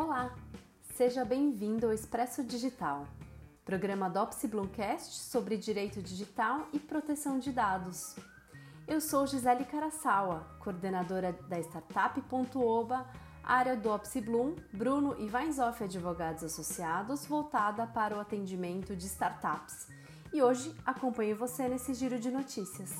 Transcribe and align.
Olá, 0.00 0.32
seja 0.94 1.24
bem-vindo 1.24 1.86
ao 1.86 1.92
Expresso 1.92 2.44
Digital, 2.44 3.04
programa 3.64 4.08
do 4.08 4.20
Opsi 4.20 4.46
Bloomcast 4.46 5.18
sobre 5.18 5.56
direito 5.56 6.00
digital 6.00 6.68
e 6.72 6.78
proteção 6.78 7.40
de 7.40 7.50
dados. 7.50 8.14
Eu 8.86 9.00
sou 9.00 9.26
Gisele 9.26 9.64
Caraçawa, 9.64 10.46
coordenadora 10.60 11.32
da 11.48 11.58
Startup.oba, 11.58 13.10
área 13.42 13.76
do 13.76 13.92
Opsi 13.92 14.20
Bloom, 14.20 14.54
Bruno 14.72 15.16
e 15.18 15.28
Weinzoff 15.28 15.82
Advogados 15.82 16.44
Associados, 16.44 17.26
voltada 17.26 17.84
para 17.84 18.16
o 18.16 18.20
atendimento 18.20 18.94
de 18.94 19.04
startups. 19.04 19.88
E 20.32 20.40
hoje 20.40 20.72
acompanho 20.86 21.34
você 21.34 21.66
nesse 21.66 21.92
giro 21.92 22.20
de 22.20 22.30
notícias. 22.30 22.94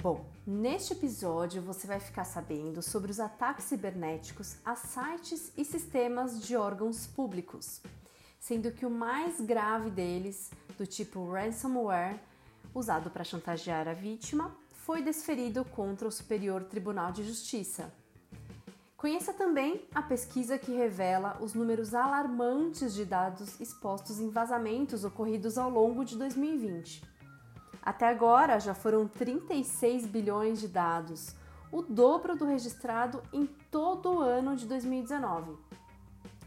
Bom, 0.00 0.31
neste 0.46 0.92
episódio 0.92 1.62
você 1.62 1.86
vai 1.86 2.00
ficar 2.00 2.24
sabendo 2.24 2.82
sobre 2.82 3.10
os 3.10 3.20
ataques 3.20 3.66
cibernéticos 3.66 4.56
a 4.64 4.74
sites 4.74 5.52
e 5.56 5.64
sistemas 5.64 6.44
de 6.44 6.56
órgãos 6.56 7.06
públicos, 7.06 7.80
sendo 8.40 8.72
que 8.72 8.84
o 8.84 8.90
mais 8.90 9.40
grave 9.40 9.90
deles, 9.90 10.50
do 10.76 10.86
tipo 10.86 11.30
ransomware, 11.30 12.20
usado 12.74 13.10
para 13.10 13.24
chantagear 13.24 13.86
a 13.86 13.94
vítima, 13.94 14.54
foi 14.72 15.00
desferido 15.00 15.64
contra 15.64 16.08
o 16.08 16.12
Superior 16.12 16.64
Tribunal 16.64 17.12
de 17.12 17.22
Justiça. 17.22 17.92
Conheça 18.96 19.32
também 19.32 19.84
a 19.94 20.02
pesquisa 20.02 20.58
que 20.58 20.72
revela 20.72 21.36
os 21.40 21.54
números 21.54 21.94
alarmantes 21.94 22.94
de 22.94 23.04
dados 23.04 23.60
expostos 23.60 24.20
em 24.20 24.30
vazamentos 24.30 25.04
ocorridos 25.04 25.58
ao 25.58 25.68
longo 25.68 26.04
de 26.04 26.16
2020. 26.16 27.11
Até 27.82 28.06
agora 28.08 28.60
já 28.60 28.74
foram 28.74 29.08
36 29.08 30.06
bilhões 30.06 30.60
de 30.60 30.68
dados, 30.68 31.34
o 31.72 31.82
dobro 31.82 32.36
do 32.36 32.44
registrado 32.44 33.20
em 33.32 33.44
todo 33.70 34.12
o 34.12 34.20
ano 34.20 34.54
de 34.54 34.66
2019. 34.66 35.56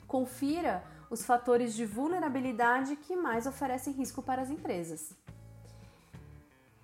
Confira 0.07 0.81
os 1.09 1.25
fatores 1.25 1.73
de 1.73 1.85
vulnerabilidade 1.85 2.95
que 2.95 3.15
mais 3.15 3.45
oferecem 3.45 3.93
risco 3.93 4.21
para 4.21 4.41
as 4.41 4.49
empresas. 4.49 5.13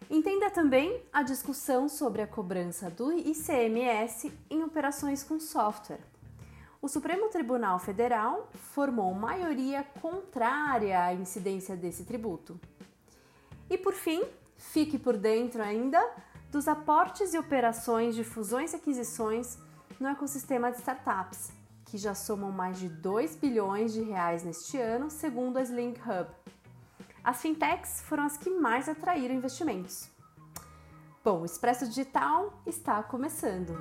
Entenda 0.10 0.50
também 0.50 1.02
a 1.14 1.24
discussão 1.24 1.88
sobre 1.88 2.22
a 2.22 2.28
cobrança 2.28 2.90
do 2.90 3.14
ICMS 3.14 4.34
em 4.50 4.62
operações 4.64 5.24
com 5.24 5.40
software. 5.40 6.02
O 6.82 6.90
Supremo 6.90 7.30
Tribunal 7.30 7.80
Federal 7.80 8.50
formou 8.54 9.14
maioria 9.14 9.84
contrária 10.02 11.02
à 11.02 11.14
incidência 11.14 11.78
desse 11.78 12.04
tributo. 12.04 12.60
E 13.70 13.78
por 13.78 13.94
fim, 13.94 14.22
Fique 14.70 14.98
por 14.98 15.18
dentro 15.18 15.62
ainda 15.62 16.00
dos 16.50 16.68
aportes 16.68 17.34
e 17.34 17.38
operações 17.38 18.16
de 18.16 18.24
fusões 18.24 18.72
e 18.72 18.76
aquisições 18.78 19.58
no 20.00 20.08
ecossistema 20.08 20.72
de 20.72 20.78
startups, 20.78 21.52
que 21.84 21.98
já 21.98 22.14
somam 22.14 22.52
mais 22.52 22.80
de 22.80 22.88
2 22.88 23.36
bilhões 23.36 23.92
de 23.92 24.02
reais 24.02 24.44
neste 24.44 24.78
ano, 24.78 25.10
segundo 25.10 25.58
a 25.58 25.62
Sling 25.62 25.96
Hub. 26.06 26.30
As 27.24 27.42
fintechs 27.42 28.02
foram 28.02 28.24
as 28.24 28.38
que 28.38 28.50
mais 28.50 28.88
atraíram 28.88 29.36
investimentos. 29.36 30.10
Bom, 31.24 31.42
o 31.42 31.46
Expresso 31.46 31.88
Digital 31.88 32.54
está 32.66 33.04
começando. 33.04 33.76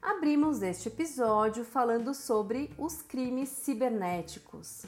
Abrimos 0.00 0.62
este 0.62 0.88
episódio 0.88 1.64
falando 1.64 2.14
sobre 2.14 2.72
os 2.78 3.02
crimes 3.02 3.50
cibernéticos. 3.50 4.86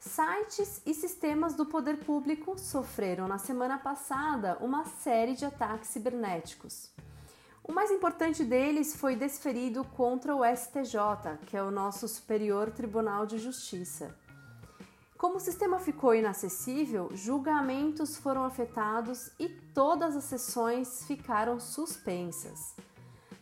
Sites 0.00 0.80
e 0.86 0.94
sistemas 0.94 1.52
do 1.52 1.66
poder 1.66 1.98
público 1.98 2.58
sofreram 2.58 3.28
na 3.28 3.36
semana 3.36 3.76
passada 3.76 4.56
uma 4.62 4.86
série 4.86 5.34
de 5.34 5.44
ataques 5.44 5.90
cibernéticos. 5.90 6.90
O 7.62 7.70
mais 7.70 7.90
importante 7.90 8.42
deles 8.42 8.96
foi 8.96 9.14
desferido 9.14 9.84
contra 9.84 10.34
o 10.34 10.42
STJ, 10.42 11.36
que 11.44 11.54
é 11.54 11.62
o 11.62 11.70
nosso 11.70 12.08
Superior 12.08 12.70
Tribunal 12.70 13.26
de 13.26 13.36
Justiça. 13.36 14.16
Como 15.18 15.36
o 15.36 15.40
sistema 15.40 15.78
ficou 15.78 16.14
inacessível, 16.14 17.10
julgamentos 17.12 18.16
foram 18.16 18.44
afetados 18.44 19.30
e 19.38 19.50
todas 19.50 20.16
as 20.16 20.24
sessões 20.24 21.04
ficaram 21.04 21.60
suspensas. 21.60 22.74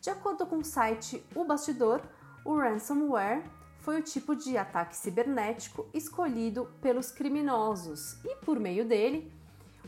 De 0.01 0.11
acordo 0.11 0.45
com 0.45 0.59
o 0.59 0.65
site 0.65 1.25
O 1.37 1.45
Bastidor, 1.45 2.03
o 2.45 2.57
ransomware 2.57 3.45
foi 3.89 4.01
o 4.01 4.03
tipo 4.03 4.37
de 4.37 4.55
ataque 4.59 4.95
cibernético 4.95 5.89
escolhido 5.95 6.67
pelos 6.79 7.11
criminosos 7.11 8.23
e, 8.23 8.37
por 8.45 8.61
meio 8.61 8.87
dele, 8.87 9.33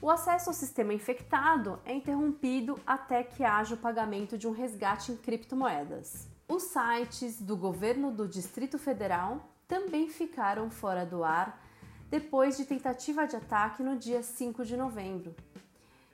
o 0.00 0.08
acesso 0.08 0.48
ao 0.48 0.54
sistema 0.54 0.94
infectado 0.94 1.78
é 1.84 1.92
interrompido 1.92 2.80
até 2.86 3.22
que 3.22 3.44
haja 3.44 3.74
o 3.74 3.76
pagamento 3.76 4.38
de 4.38 4.48
um 4.48 4.52
resgate 4.52 5.12
em 5.12 5.16
criptomoedas. 5.18 6.26
Os 6.48 6.62
sites 6.62 7.42
do 7.42 7.54
governo 7.58 8.10
do 8.10 8.26
Distrito 8.26 8.78
Federal 8.78 9.52
também 9.68 10.08
ficaram 10.08 10.70
fora 10.70 11.04
do 11.04 11.22
ar 11.22 11.62
depois 12.08 12.56
de 12.56 12.64
tentativa 12.64 13.26
de 13.26 13.36
ataque 13.36 13.82
no 13.82 13.98
dia 13.98 14.22
5 14.22 14.64
de 14.64 14.78
novembro. 14.78 15.36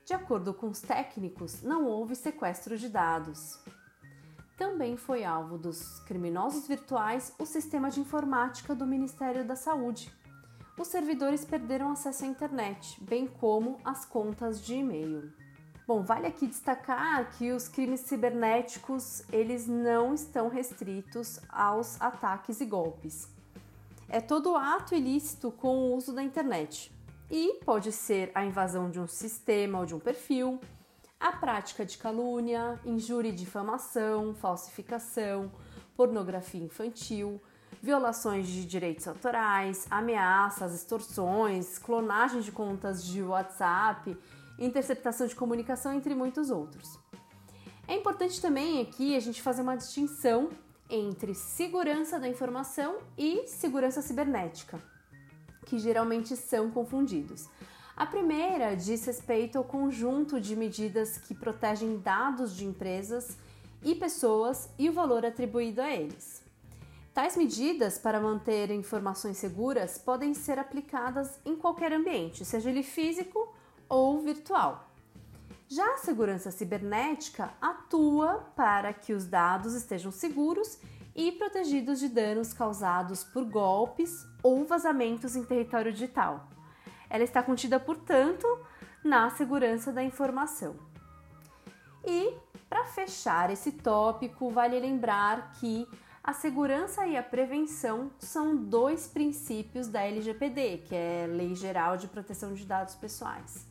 De 0.05 0.13
acordo 0.13 0.53
com 0.53 0.67
os 0.67 0.81
técnicos, 0.81 1.63
não 1.63 1.85
houve 1.85 2.17
sequestro 2.17 2.77
de 2.77 2.89
dados 2.89 3.61
também 4.57 4.97
foi 4.97 5.25
alvo 5.25 5.59
dos 5.59 6.01
criminosos 6.01 6.67
virtuais 6.67 7.33
o 7.39 7.45
sistema 7.45 7.91
de 7.91 8.01
informática 8.01 8.75
do 8.75 8.87
Ministério 8.87 9.45
da 9.45 9.55
Saúde. 9.55 10.11
Os 10.79 10.89
servidores 10.89 11.45
perderam 11.45 11.91
acesso 11.91 12.25
à 12.25 12.27
internet, 12.27 13.03
bem 13.03 13.27
como 13.27 13.79
as 13.85 14.05
contas 14.05 14.61
de 14.61 14.75
e-mail. 14.75 15.33
Bom, 15.87 16.03
vale 16.03 16.27
aqui 16.27 16.47
destacar 16.47 17.31
que 17.37 17.53
os 17.53 17.69
crimes 17.69 18.01
cibernéticos, 18.01 19.23
eles 19.33 19.67
não 19.67 20.13
estão 20.13 20.49
restritos 20.49 21.39
aos 21.49 22.01
ataques 22.01 22.61
e 22.61 22.67
golpes. 22.67 23.29
É 24.09 24.21
todo 24.21 24.57
ato 24.57 24.95
ilícito 24.95 25.51
com 25.51 25.77
o 25.77 25.95
uso 25.95 26.13
da 26.13 26.23
internet. 26.23 26.93
E 27.31 27.61
pode 27.65 27.91
ser 27.93 28.31
a 28.35 28.45
invasão 28.45 28.91
de 28.91 29.01
um 29.01 29.07
sistema 29.07 29.81
ou 29.81 29.87
de 29.87 29.95
um 29.95 29.99
perfil, 29.99 30.61
a 31.19 31.33
prática 31.33 31.85
de 31.85 31.97
calúnia, 31.99 32.79
injúria 32.85 33.31
e 33.31 33.35
difamação, 33.35 34.35
falsificação, 34.35 35.51
pornografia 35.97 36.63
infantil, 36.63 37.41
violações 37.83 38.47
de 38.47 38.65
direitos 38.67 39.09
autorais, 39.09 39.87
ameaças, 39.91 40.75
extorsões, 40.75 41.79
clonagem 41.79 42.41
de 42.41 42.53
contas 42.53 43.05
de 43.05 43.23
WhatsApp, 43.23 44.17
interceptação 44.59 45.27
de 45.27 45.35
comunicação, 45.35 45.93
entre 45.93 46.15
muitos 46.15 46.51
outros. 46.51 46.99
É 47.89 47.95
importante 47.95 48.41
também 48.41 48.81
aqui 48.81 49.17
a 49.17 49.21
gente 49.21 49.41
fazer 49.41 49.63
uma 49.63 49.77
distinção 49.77 50.51
entre 50.89 51.35
segurança 51.35 52.19
da 52.19 52.29
informação 52.29 52.99
e 53.17 53.47
segurança 53.47 54.03
cibernética, 54.03 54.81
que 55.65 55.79
geralmente 55.79 56.37
são 56.37 56.71
confundidos. 56.71 57.49
A 57.97 58.05
primeira 58.05 58.77
diz 58.77 59.07
respeito 59.07 59.57
ao 59.57 59.65
conjunto 59.65 60.39
de 60.39 60.55
medidas 60.55 61.17
que 61.17 61.35
protegem 61.35 61.97
dados 61.99 62.55
de 62.55 62.67
empresas 62.67 63.39
e 63.83 63.95
pessoas 63.95 64.69
e 64.79 64.91
o 64.91 64.93
valor 64.93 65.25
atribuído 65.25 65.81
a 65.81 65.91
eles. 65.91 66.43
Tais 67.15 67.39
medidas 67.39 67.97
para 67.97 68.21
manter 68.21 68.71
informações 68.71 69.39
seguras 69.39 69.97
podem 69.97 70.35
ser 70.35 70.59
aplicadas 70.59 71.41
em 71.43 71.57
qualquer 71.57 71.91
ambiente, 71.91 72.45
seja 72.45 72.69
ele 72.69 72.83
físico 72.83 73.55
ou 73.89 74.21
virtual. 74.21 74.91
Já 75.67 75.95
a 75.95 75.97
segurança 75.97 76.51
cibernética 76.51 77.55
atua 77.63 78.47
para 78.55 78.93
que 78.93 79.15
os 79.15 79.25
dados 79.25 79.73
estejam 79.73 80.13
seguros 80.13 80.79
e 81.15 81.33
protegidos 81.33 81.99
de 81.99 82.11
danos 82.11 82.53
causados 82.53 83.25
por 83.25 83.47
golpes 83.47 84.27
ou 84.43 84.67
vazamentos 84.67 85.35
em 85.35 85.43
território 85.43 85.91
digital. 85.91 86.56
Ela 87.09 87.25
está 87.25 87.43
contida, 87.43 87.79
portanto, 87.79 88.47
na 89.03 89.31
segurança 89.31 89.93
da 89.93 90.03
informação. 90.03 90.77
E, 92.05 92.35
para 92.69 92.85
fechar 92.85 93.51
esse 93.51 93.73
tópico, 93.73 94.51
vale 94.51 94.79
lembrar 94.79 95.53
que 95.53 95.89
a 96.23 96.33
segurança 96.33 97.07
e 97.07 97.17
a 97.17 97.23
prevenção 97.23 98.11
são 98.19 98.57
dois 98.57 99.07
princípios 99.07 99.87
da 99.87 100.03
LGPD, 100.03 100.79
que 100.79 100.95
é 100.95 101.27
Lei 101.29 101.55
Geral 101.55 101.97
de 101.97 102.09
Proteção 102.09 102.53
de 102.53 102.65
Dados 102.65 102.97
Pessoais. 102.97 103.67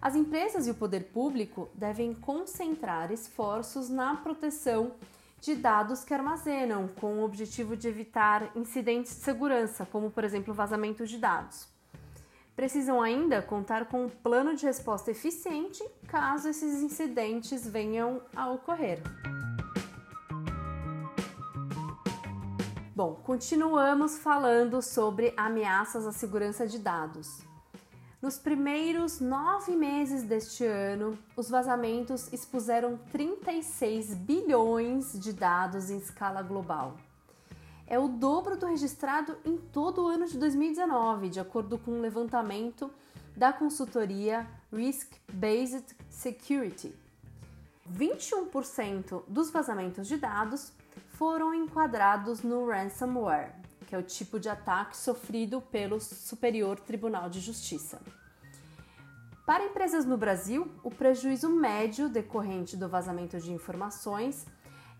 As 0.00 0.14
empresas 0.14 0.66
e 0.66 0.70
o 0.70 0.74
poder 0.74 1.04
público 1.12 1.70
devem 1.74 2.12
concentrar 2.14 3.10
esforços 3.10 3.88
na 3.88 4.16
proteção 4.16 4.92
de 5.40 5.54
dados 5.54 6.04
que 6.04 6.12
armazenam, 6.12 6.88
com 6.88 7.20
o 7.20 7.24
objetivo 7.24 7.76
de 7.76 7.88
evitar 7.88 8.54
incidentes 8.54 9.16
de 9.16 9.22
segurança, 9.22 9.86
como 9.86 10.10
por 10.10 10.24
exemplo 10.24 10.52
vazamento 10.52 11.06
de 11.06 11.18
dados 11.18 11.71
precisam 12.54 13.00
ainda 13.00 13.40
contar 13.40 13.86
com 13.86 14.04
um 14.04 14.08
plano 14.08 14.54
de 14.54 14.66
resposta 14.66 15.10
eficiente 15.10 15.82
caso 16.06 16.48
esses 16.48 16.82
incidentes 16.82 17.66
venham 17.66 18.22
a 18.34 18.50
ocorrer. 18.50 19.00
Bom, 22.94 23.14
continuamos 23.14 24.18
falando 24.18 24.82
sobre 24.82 25.32
ameaças 25.36 26.06
à 26.06 26.12
segurança 26.12 26.66
de 26.66 26.78
dados. 26.78 27.40
Nos 28.20 28.38
primeiros 28.38 29.18
nove 29.18 29.74
meses 29.74 30.22
deste 30.22 30.64
ano, 30.64 31.18
os 31.34 31.50
vazamentos 31.50 32.32
expuseram 32.32 32.96
36 33.10 34.14
bilhões 34.14 35.18
de 35.18 35.32
dados 35.32 35.90
em 35.90 35.96
escala 35.96 36.42
global. 36.42 36.96
É 37.86 37.98
o 37.98 38.08
dobro 38.08 38.56
do 38.56 38.66
registrado 38.66 39.36
em 39.44 39.56
todo 39.56 40.04
o 40.04 40.06
ano 40.06 40.26
de 40.26 40.38
2019, 40.38 41.28
de 41.28 41.40
acordo 41.40 41.78
com 41.78 41.92
um 41.92 42.00
levantamento 42.00 42.90
da 43.36 43.52
consultoria 43.52 44.46
Risk 44.72 45.12
Based 45.32 45.84
Security. 46.08 46.94
21% 47.90 49.24
dos 49.26 49.50
vazamentos 49.50 50.06
de 50.06 50.16
dados 50.16 50.72
foram 51.10 51.52
enquadrados 51.52 52.42
no 52.42 52.66
ransomware, 52.66 53.54
que 53.86 53.94
é 53.94 53.98
o 53.98 54.02
tipo 54.02 54.40
de 54.40 54.48
ataque 54.48 54.96
sofrido 54.96 55.60
pelo 55.60 56.00
Superior 56.00 56.78
Tribunal 56.80 57.28
de 57.28 57.40
Justiça. 57.40 58.00
Para 59.44 59.66
empresas 59.66 60.04
no 60.04 60.16
Brasil, 60.16 60.70
o 60.82 60.90
prejuízo 60.90 61.50
médio 61.50 62.08
decorrente 62.08 62.76
do 62.76 62.88
vazamento 62.88 63.38
de 63.40 63.52
informações 63.52 64.46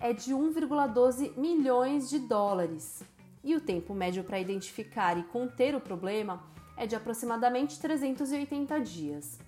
é 0.02 0.12
de 0.12 0.34
1,12 0.34 1.38
milhões 1.38 2.10
de 2.10 2.18
dólares, 2.18 3.04
e 3.44 3.54
o 3.54 3.60
tempo 3.60 3.94
médio 3.94 4.24
para 4.24 4.40
identificar 4.40 5.16
e 5.16 5.22
conter 5.22 5.76
o 5.76 5.80
problema 5.80 6.42
é 6.76 6.88
de 6.88 6.96
aproximadamente 6.96 7.78
380 7.80 8.80
dias. 8.80 9.38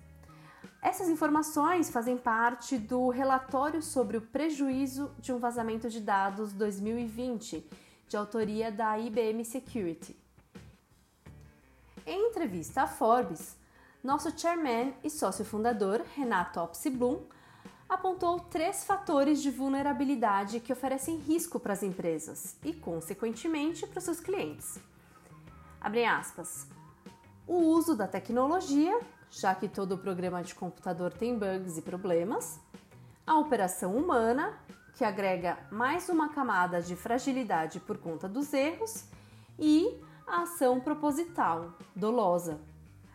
Essas 0.81 1.09
informações 1.09 1.89
fazem 1.89 2.15
parte 2.15 2.77
do 2.77 3.09
relatório 3.09 3.81
sobre 3.81 4.15
o 4.15 4.21
prejuízo 4.21 5.11
de 5.19 5.33
um 5.33 5.39
vazamento 5.39 5.89
de 5.89 5.99
dados 5.99 6.53
2020 6.53 7.69
de 8.07 8.15
autoria 8.15 8.71
da 8.71 8.97
IBM 8.97 9.43
Security. 9.43 10.15
Em 12.05 12.29
entrevista 12.29 12.83
à 12.83 12.87
Forbes, 12.87 13.57
nosso 14.01 14.31
chairman 14.39 14.93
e 15.03 15.09
sócio 15.09 15.43
fundador, 15.43 16.01
Renato 16.15 16.61
Opsi-Blum, 16.61 17.23
apontou 17.87 18.39
três 18.39 18.83
fatores 18.83 19.41
de 19.41 19.51
vulnerabilidade 19.51 20.59
que 20.59 20.73
oferecem 20.73 21.17
risco 21.17 21.59
para 21.59 21.73
as 21.73 21.83
empresas 21.83 22.57
e, 22.63 22.73
consequentemente, 22.73 23.85
para 23.85 23.99
os 23.99 24.03
seus 24.03 24.19
clientes. 24.19 24.79
Abre 25.79 26.03
aspas. 26.03 26.67
O 27.47 27.57
uso 27.57 27.95
da 27.95 28.07
tecnologia, 28.07 28.99
já 29.29 29.53
que 29.53 29.67
todo 29.67 29.97
programa 29.97 30.41
de 30.41 30.55
computador 30.55 31.13
tem 31.13 31.37
bugs 31.37 31.77
e 31.77 31.81
problemas, 31.81 32.59
a 33.25 33.37
operação 33.37 33.95
humana, 33.95 34.57
que 34.95 35.03
agrega 35.03 35.57
mais 35.71 36.09
uma 36.09 36.29
camada 36.29 36.81
de 36.81 36.95
fragilidade 36.95 37.79
por 37.79 37.97
conta 37.97 38.27
dos 38.27 38.53
erros, 38.53 39.05
e 39.59 40.01
a 40.25 40.41
ação 40.41 40.79
proposital, 40.79 41.73
dolosa. 41.95 42.59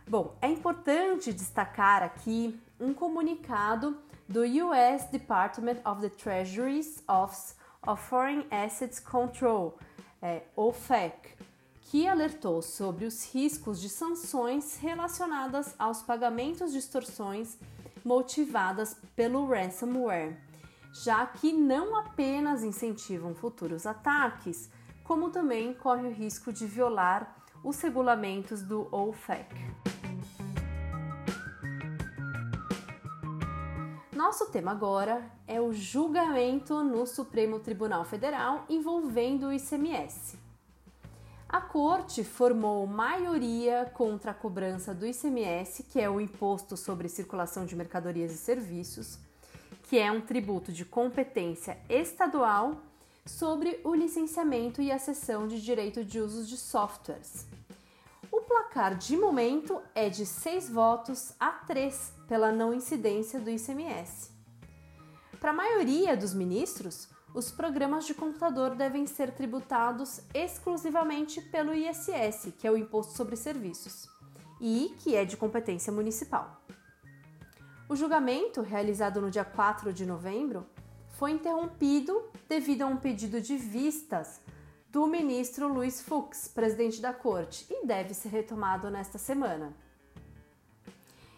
Bom, 0.08 0.37
é 0.40 0.49
importante 0.49 1.32
destacar 1.32 2.02
aqui 2.02 2.61
um 2.78 2.94
comunicado 2.94 3.96
do 4.31 4.44
US 4.44 5.11
Department 5.11 5.79
of 5.85 6.00
the 6.00 6.09
Treasury's 6.09 7.03
Office 7.09 7.56
of 7.87 8.00
Foreign 8.09 8.47
Assets 8.50 9.00
Control, 9.00 9.77
é, 10.23 10.43
OFAC, 10.55 11.37
que 11.82 12.06
alertou 12.06 12.62
sobre 12.62 13.05
os 13.05 13.35
riscos 13.35 13.81
de 13.81 13.88
sanções 13.88 14.79
relacionadas 14.79 15.75
aos 15.79 16.00
pagamentos 16.03 16.71
de 16.73 16.79
extorsões 16.79 17.59
motivadas 18.05 18.97
pelo 19.15 19.47
ransomware 19.47 20.38
já 20.93 21.25
que 21.26 21.53
não 21.53 21.97
apenas 21.97 22.65
incentivam 22.65 23.35
futuros 23.35 23.87
ataques, 23.87 24.71
como 25.05 25.31
também 25.31 25.73
corre 25.73 26.06
o 26.06 26.12
risco 26.12 26.53
de 26.53 26.67
violar 26.67 27.37
os 27.62 27.81
regulamentos 27.81 28.62
do 28.62 28.88
OFAC. 28.91 29.55
Nosso 34.20 34.50
tema 34.50 34.72
agora 34.72 35.25
é 35.49 35.62
o 35.62 35.72
julgamento 35.72 36.84
no 36.84 37.06
Supremo 37.06 37.58
Tribunal 37.58 38.05
Federal 38.05 38.67
envolvendo 38.69 39.46
o 39.46 39.52
ICMS. 39.52 40.38
A 41.49 41.58
corte 41.58 42.22
formou 42.22 42.87
maioria 42.87 43.90
contra 43.94 44.32
a 44.32 44.34
cobrança 44.34 44.93
do 44.93 45.06
ICMS, 45.06 45.84
que 45.84 45.99
é 45.99 46.11
o 46.11 46.20
Imposto 46.20 46.76
sobre 46.76 47.08
Circulação 47.08 47.64
de 47.64 47.75
Mercadorias 47.75 48.31
e 48.31 48.37
Serviços, 48.37 49.19
que 49.84 49.99
é 49.99 50.12
um 50.12 50.20
tributo 50.20 50.70
de 50.70 50.84
competência 50.84 51.78
estadual 51.88 52.76
sobre 53.25 53.81
o 53.84 53.94
licenciamento 53.94 54.82
e 54.82 54.93
a 54.93 54.99
cessão 54.99 55.49
de 55.49 55.62
direito 55.62 56.05
de 56.05 56.20
uso 56.20 56.44
de 56.44 56.58
softwares. 56.58 57.46
Placar 58.50 58.97
de 58.97 59.17
momento 59.17 59.81
é 59.94 60.08
de 60.08 60.26
6 60.26 60.70
votos 60.70 61.32
a 61.38 61.52
3 61.52 62.14
pela 62.26 62.50
não 62.50 62.75
incidência 62.75 63.38
do 63.38 63.49
ICMS. 63.49 64.32
Para 65.38 65.50
a 65.50 65.55
maioria 65.55 66.17
dos 66.17 66.35
ministros, 66.35 67.08
os 67.32 67.52
programas 67.52 68.06
de 68.06 68.12
computador 68.12 68.75
devem 68.75 69.06
ser 69.06 69.31
tributados 69.31 70.20
exclusivamente 70.35 71.41
pelo 71.41 71.73
ISS, 71.73 72.52
que 72.58 72.67
é 72.67 72.70
o 72.73 72.76
Imposto 72.76 73.17
sobre 73.17 73.37
Serviços, 73.37 74.08
e 74.61 74.97
que 74.99 75.14
é 75.14 75.25
de 75.25 75.37
competência 75.37 75.93
municipal. 75.93 76.61
O 77.88 77.94
julgamento, 77.94 78.62
realizado 78.62 79.20
no 79.20 79.31
dia 79.31 79.44
4 79.44 79.93
de 79.93 80.05
novembro, 80.05 80.67
foi 81.11 81.31
interrompido 81.31 82.29
devido 82.49 82.82
a 82.82 82.87
um 82.87 82.97
pedido 82.97 83.41
de 83.41 83.56
vistas 83.56 84.41
do 84.90 85.06
ministro 85.06 85.72
Luiz 85.72 86.00
Fux, 86.02 86.48
presidente 86.48 87.00
da 87.00 87.12
corte, 87.12 87.64
e 87.70 87.87
deve 87.87 88.12
ser 88.12 88.31
retomado 88.31 88.90
nesta 88.90 89.19
semana. 89.19 89.72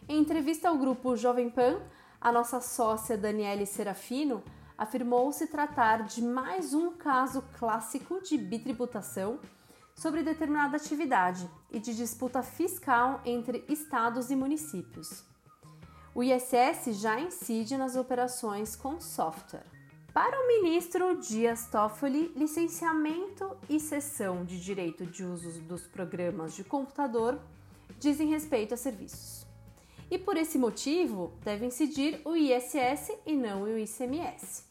Em 0.08 0.20
entrevista 0.20 0.68
ao 0.68 0.78
grupo 0.78 1.16
Jovem 1.16 1.50
Pan, 1.50 1.80
a 2.20 2.32
nossa 2.32 2.60
sócia 2.60 3.16
Daniele 3.16 3.66
Serafino 3.66 4.42
afirmou 4.76 5.30
se 5.32 5.46
tratar 5.46 6.04
de 6.04 6.22
mais 6.22 6.72
um 6.72 6.92
caso 6.92 7.44
clássico 7.58 8.22
de 8.22 8.38
bitributação 8.38 9.38
sobre 9.94 10.22
determinada 10.22 10.78
atividade 10.78 11.48
e 11.70 11.78
de 11.78 11.94
disputa 11.94 12.42
fiscal 12.42 13.20
entre 13.24 13.64
estados 13.68 14.30
e 14.30 14.36
municípios. 14.36 15.24
O 16.14 16.22
ISS 16.22 16.98
já 17.00 17.20
incide 17.20 17.76
nas 17.76 17.96
operações 17.96 18.74
com 18.74 18.98
software. 19.00 19.81
Para 20.12 20.38
o 20.38 20.46
ministro 20.46 21.16
Dias 21.16 21.68
Toffoli, 21.68 22.30
licenciamento 22.36 23.56
e 23.66 23.80
cessão 23.80 24.44
de 24.44 24.62
direito 24.62 25.06
de 25.06 25.24
uso 25.24 25.58
dos 25.62 25.86
programas 25.86 26.54
de 26.54 26.62
computador 26.62 27.40
dizem 27.98 28.28
respeito 28.28 28.74
a 28.74 28.76
serviços. 28.76 29.46
E 30.10 30.18
por 30.18 30.36
esse 30.36 30.58
motivo, 30.58 31.32
deve 31.42 31.64
incidir 31.64 32.20
o 32.26 32.36
ISS 32.36 33.10
e 33.24 33.34
não 33.34 33.62
o 33.62 33.78
ICMS. 33.78 34.64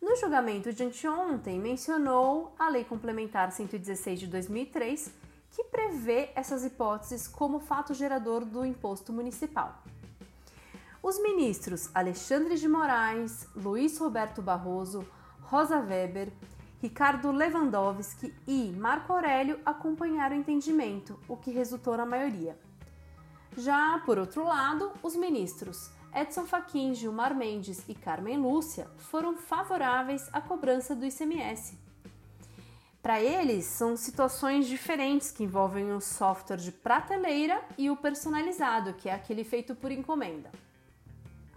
No 0.00 0.14
julgamento 0.14 0.72
de 0.72 0.84
anteontem, 0.84 1.58
mencionou 1.58 2.54
a 2.56 2.68
Lei 2.68 2.84
Complementar 2.84 3.50
116 3.50 4.20
de 4.20 4.26
2003, 4.28 5.12
que 5.50 5.64
prevê 5.64 6.30
essas 6.36 6.64
hipóteses 6.64 7.26
como 7.26 7.58
fato 7.58 7.92
gerador 7.92 8.44
do 8.44 8.64
imposto 8.64 9.12
municipal. 9.12 9.82
Os 11.04 11.18
ministros 11.18 11.90
Alexandre 11.94 12.56
de 12.56 12.66
Moraes, 12.66 13.46
Luiz 13.54 13.98
Roberto 13.98 14.40
Barroso, 14.40 15.06
Rosa 15.42 15.78
Weber, 15.78 16.32
Ricardo 16.80 17.30
Lewandowski 17.30 18.34
e 18.46 18.72
Marco 18.72 19.12
Aurélio 19.12 19.60
acompanharam 19.66 20.34
o 20.34 20.40
entendimento, 20.40 21.20
o 21.28 21.36
que 21.36 21.50
resultou 21.50 21.94
na 21.98 22.06
maioria. 22.06 22.58
Já, 23.54 24.02
por 24.06 24.18
outro 24.18 24.44
lado, 24.44 24.92
os 25.02 25.14
ministros 25.14 25.90
Edson 26.14 26.46
Fachin, 26.46 26.94
Gilmar 26.94 27.36
Mendes 27.36 27.86
e 27.86 27.94
Carmen 27.94 28.38
Lúcia 28.38 28.88
foram 28.96 29.36
favoráveis 29.36 30.26
à 30.32 30.40
cobrança 30.40 30.94
do 30.96 31.04
ICMS. 31.04 31.78
Para 33.02 33.20
eles, 33.20 33.66
são 33.66 33.94
situações 33.94 34.66
diferentes 34.66 35.30
que 35.30 35.44
envolvem 35.44 35.92
o 35.92 36.00
software 36.00 36.56
de 36.56 36.72
prateleira 36.72 37.62
e 37.76 37.90
o 37.90 37.96
personalizado, 37.98 38.94
que 38.94 39.10
é 39.10 39.12
aquele 39.12 39.44
feito 39.44 39.74
por 39.74 39.92
encomenda 39.92 40.50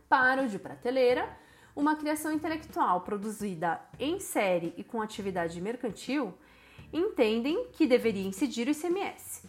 para 0.10 0.44
o 0.44 0.48
de 0.48 0.58
prateleira, 0.58 1.28
uma 1.76 1.96
criação 1.96 2.32
intelectual 2.32 3.02
produzida 3.02 3.80
em 4.00 4.20
série 4.20 4.74
e 4.78 4.84
com 4.84 5.02
atividade 5.02 5.60
mercantil, 5.62 6.34
entendem 6.92 7.68
que 7.72 7.86
deveria 7.86 8.28
incidir 8.28 8.68
o 8.68 8.72
ICMS. 8.72 9.48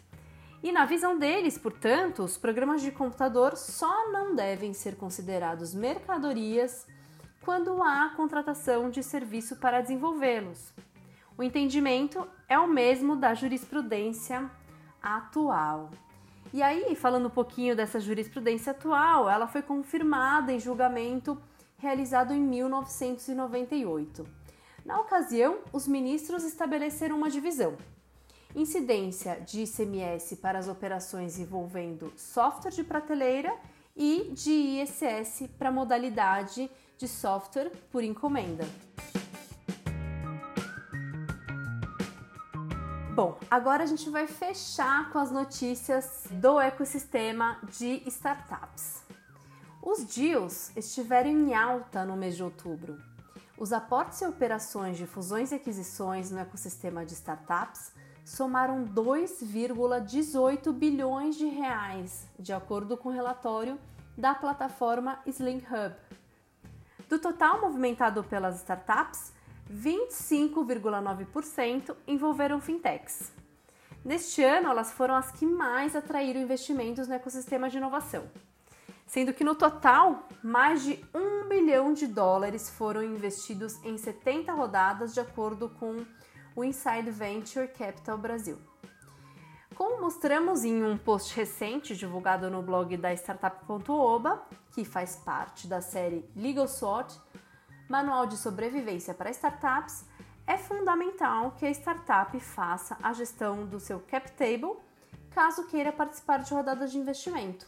E 0.63 0.73
na 0.73 0.85
visão 0.85 1.19
deles, 1.19 1.57
portanto, 1.57 2.25
os 2.25 2.37
programas 2.37 2.83
de 2.83 2.91
computador 2.91 3.57
só 3.57 4.11
não 4.11 4.35
devem 4.35 4.75
ser 4.75 4.97
considerados 4.97 5.73
mercadorias 5.73 6.87
quando 7.43 7.83
há 7.83 8.13
contratação 8.17 8.91
de 8.91 9.03
serviço 9.03 9.57
para 9.57 9.81
desenvolvê-los. 9.81 10.73
O 11.37 11.43
entendimento 11.43 12.27
é 12.49 12.59
o 12.59 12.67
mesmo 12.67 13.15
da 13.15 13.33
jurisprudência 13.33 14.51
atual. 15.01 15.91
E 16.53 16.63
aí, 16.63 16.95
falando 16.97 17.27
um 17.27 17.31
pouquinho 17.31 17.77
dessa 17.77 18.01
jurisprudência 18.01 18.71
atual, 18.71 19.29
ela 19.29 19.47
foi 19.47 19.61
confirmada 19.61 20.51
em 20.53 20.59
julgamento 20.59 21.41
realizado 21.77 22.33
em 22.33 22.41
1998. 22.41 24.27
Na 24.85 24.99
ocasião, 25.01 25.59
os 25.73 25.87
ministros 25.87 26.45
estabeleceram 26.45 27.17
uma 27.17 27.29
divisão. 27.31 27.77
incidência 28.57 29.39
de 29.47 29.65
ICMS 29.65 30.37
para 30.37 30.59
as 30.59 30.69
operações 30.69 31.39
envolvendo 31.39 32.11
software 32.17 32.71
de 32.71 32.83
prateleira 32.83 33.55
e 33.95 34.31
de 34.33 34.51
ISS 34.51 35.51
para 35.59 35.71
modalidade 35.71 36.71
de 36.97 37.07
software 37.07 37.71
por 37.93 38.03
encomenda. 38.03 38.65
Bom, 43.19 43.37
agora 43.51 43.83
a 43.83 43.87
gente 43.87 44.09
vai 44.11 44.29
fechar 44.29 45.11
com 45.11 45.19
as 45.19 45.33
notícias 45.33 46.29
do 46.31 46.61
ecossistema 46.61 47.59
de 47.77 48.01
startups. 48.07 49.03
Os 49.83 50.05
deals 50.05 50.71
estiveram 50.77 51.29
em 51.29 51.53
alta 51.53 52.05
no 52.05 52.17
mês 52.17 52.37
de 52.37 52.45
outubro. 52.45 52.97
Os 53.59 53.73
aportes 53.73 54.21
e 54.21 54.25
operações 54.25 54.97
de 54.97 55.05
fusões 55.05 55.51
e 55.51 55.57
aquisições 55.57 56.31
no 56.31 56.39
ecossistema 56.39 57.05
de 57.05 57.15
startups 57.15 57.93
somaram 58.25 58.85
2,18 58.85 60.73
bilhões 60.73 61.35
de 61.35 61.47
reais, 61.47 62.25
de 62.39 62.53
acordo 62.53 62.97
com 62.97 63.09
o 63.09 63.13
relatório 63.13 63.81
da 64.17 64.33
plataforma 64.33 65.19
Sling 65.27 65.65
Hub. 65.69 65.97
Do 67.09 67.19
total 67.19 67.61
movimentado 67.63 68.23
pelas 68.23 68.59
startups, 68.59 69.33
25,9% 69.73 71.97
envolveram 72.07 72.61
fintechs. 72.61 73.33
Neste 74.05 74.43
ano, 74.43 74.69
elas 74.71 74.93
foram 74.93 75.15
as 75.15 75.33
que 75.33 75.45
mais 75.45 75.97
atraíram 75.97 76.41
investimentos 76.41 77.09
no 77.09 77.15
ecossistema 77.15 77.69
de 77.69 77.77
inovação, 77.77 78.31
sendo 79.07 79.35
que 79.35 79.45
no 79.45 79.55
total, 79.55 80.27
mais 80.43 80.83
de 80.83 81.05
1 81.15 81.49
bilhão 81.49 81.93
de 81.93 82.07
dólares 82.07 82.71
foram 82.71 83.03
investidos 83.03 83.79
em 83.85 83.99
70 83.99 84.51
rodadas, 84.53 85.13
de 85.13 85.21
acordo 85.21 85.69
com 85.69 86.07
o 86.55 86.65
Inside 86.65 87.11
Venture 87.11 87.69
Capital 87.69 88.17
Brasil. 88.19 88.59
Como 89.75 90.01
mostramos 90.01 90.65
em 90.65 90.83
um 90.83 90.97
post 90.99 91.37
recente 91.37 91.97
divulgado 91.97 92.51
no 92.51 92.63
blog 92.63 92.97
da 92.97 93.13
Startup.oba, 93.13 94.43
que 94.73 94.85
faz 94.85 95.15
parte 95.17 95.69
da 95.69 95.81
série 95.81 96.29
Legal 96.35 96.67
SWOT, 96.67 97.17
Manual 97.89 98.27
de 98.27 98.37
Sobrevivência 98.37 99.15
para 99.15 99.31
Startups, 99.31 100.05
é 100.47 100.59
fundamental 100.59 101.53
que 101.53 101.65
a 101.65 101.71
startup 101.71 102.39
faça 102.39 102.99
a 103.03 103.15
gestão 103.15 103.65
do 103.65 103.81
seu 103.81 103.99
cap 104.01 104.31
table 104.33 104.77
caso 105.31 105.67
queira 105.67 105.91
participar 105.91 106.39
de 106.39 106.53
rodadas 106.53 106.93
de 106.93 106.99
investimento. 106.99 107.67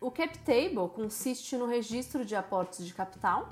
O 0.00 0.10
cap 0.10 0.36
table 0.38 0.88
consiste 0.94 1.56
no 1.56 1.66
registro 1.66 2.24
de 2.24 2.34
aportes 2.34 2.84
de 2.84 2.92
capital, 2.92 3.48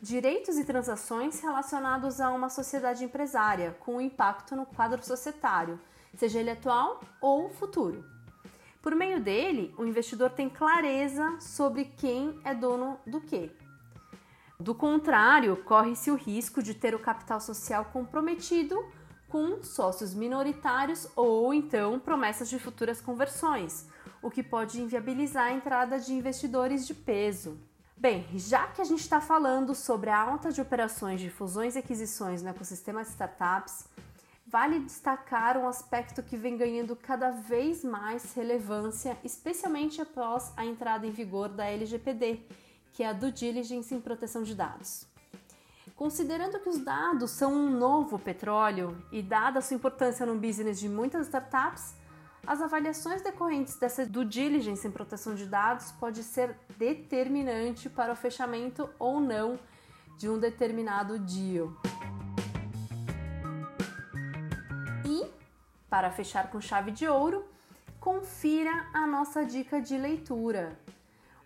direitos 0.00 0.56
e 0.56 0.64
transações 0.64 1.40
relacionados 1.40 2.20
a 2.20 2.30
uma 2.30 2.48
sociedade 2.48 3.04
empresária 3.04 3.76
com 3.80 4.00
impacto 4.00 4.54
no 4.54 4.66
quadro 4.66 5.04
societário, 5.04 5.80
seja 6.14 6.38
ele 6.38 6.50
atual 6.50 7.00
ou 7.20 7.50
futuro. 7.50 8.04
Por 8.80 8.94
meio 8.94 9.20
dele, 9.20 9.74
o 9.76 9.84
investidor 9.84 10.30
tem 10.30 10.48
clareza 10.48 11.40
sobre 11.40 11.86
quem 11.86 12.40
é 12.44 12.54
dono 12.54 13.00
do 13.04 13.20
que, 13.20 13.50
do 14.58 14.74
contrário, 14.74 15.56
corre-se 15.64 16.10
o 16.10 16.14
risco 16.14 16.62
de 16.62 16.72
ter 16.72 16.94
o 16.94 16.98
capital 16.98 17.40
social 17.40 17.86
comprometido 17.86 18.82
com 19.28 19.62
sócios 19.62 20.14
minoritários 20.14 21.06
ou 21.14 21.52
então 21.52 21.98
promessas 22.00 22.48
de 22.48 22.58
futuras 22.58 23.00
conversões, 23.00 23.86
o 24.22 24.30
que 24.30 24.42
pode 24.42 24.80
inviabilizar 24.80 25.46
a 25.46 25.52
entrada 25.52 25.98
de 25.98 26.14
investidores 26.14 26.86
de 26.86 26.94
peso. 26.94 27.58
Bem, 27.94 28.26
já 28.34 28.66
que 28.68 28.80
a 28.80 28.84
gente 28.84 29.00
está 29.00 29.20
falando 29.20 29.74
sobre 29.74 30.08
a 30.08 30.18
alta 30.18 30.50
de 30.50 30.60
operações 30.60 31.20
de 31.20 31.28
fusões 31.28 31.76
e 31.76 31.78
aquisições 31.78 32.42
no 32.42 32.48
ecossistema 32.48 33.02
de 33.02 33.08
startups, 33.10 33.86
vale 34.46 34.78
destacar 34.80 35.58
um 35.58 35.68
aspecto 35.68 36.22
que 36.22 36.36
vem 36.36 36.56
ganhando 36.56 36.96
cada 36.96 37.30
vez 37.30 37.84
mais 37.84 38.32
relevância, 38.32 39.18
especialmente 39.22 40.00
após 40.00 40.52
a 40.56 40.64
entrada 40.64 41.06
em 41.06 41.10
vigor 41.10 41.48
da 41.48 41.66
LGPD 41.66 42.40
que 42.96 43.02
é 43.02 43.10
a 43.10 43.12
due 43.12 43.30
diligence 43.30 43.94
em 43.94 44.00
proteção 44.00 44.42
de 44.42 44.54
dados. 44.54 45.06
Considerando 45.94 46.58
que 46.58 46.70
os 46.70 46.78
dados 46.78 47.30
são 47.30 47.52
um 47.52 47.70
novo 47.70 48.18
petróleo 48.18 48.96
e 49.12 49.20
dada 49.20 49.58
a 49.58 49.62
sua 49.62 49.76
importância 49.76 50.24
no 50.24 50.34
business 50.34 50.80
de 50.80 50.88
muitas 50.88 51.26
startups, 51.26 51.94
as 52.46 52.62
avaliações 52.62 53.20
decorrentes 53.20 53.76
dessa 53.76 54.06
due 54.06 54.24
diligence 54.24 54.88
em 54.88 54.90
proteção 54.90 55.34
de 55.34 55.44
dados 55.44 55.92
pode 55.92 56.22
ser 56.22 56.56
determinante 56.78 57.90
para 57.90 58.14
o 58.14 58.16
fechamento 58.16 58.88
ou 58.98 59.20
não 59.20 59.58
de 60.16 60.26
um 60.30 60.38
determinado 60.38 61.18
deal. 61.18 61.70
E, 65.04 65.26
para 65.90 66.10
fechar 66.10 66.50
com 66.50 66.62
chave 66.62 66.92
de 66.92 67.06
ouro, 67.06 67.44
confira 68.00 68.88
a 68.94 69.06
nossa 69.06 69.44
dica 69.44 69.82
de 69.82 69.98
leitura, 69.98 70.78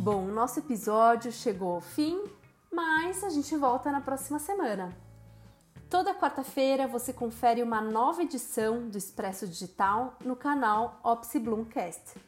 Bom, 0.00 0.26
nosso 0.26 0.58
episódio 0.58 1.30
chegou 1.30 1.76
ao 1.76 1.80
fim 1.80 2.41
mas 2.72 3.22
a 3.22 3.28
gente 3.28 3.54
volta 3.56 3.92
na 3.92 4.00
próxima 4.00 4.38
semana. 4.38 4.96
Toda 5.90 6.14
quarta-feira 6.14 6.88
você 6.88 7.12
confere 7.12 7.62
uma 7.62 7.82
nova 7.82 8.22
edição 8.22 8.88
do 8.88 8.96
Expresso 8.96 9.46
Digital 9.46 10.16
no 10.24 10.34
canal 10.34 10.98
Opsi 11.04 11.38
Bloomcast. 11.38 12.18